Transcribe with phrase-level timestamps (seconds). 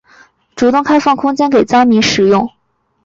[0.55, 2.49] 主动开放空间给灾民使用